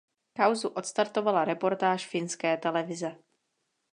Kauzu 0.33 0.67
odstartovala 0.67 1.45
reportáž 1.45 2.07
finské 2.07 2.57
televize. 2.57 3.15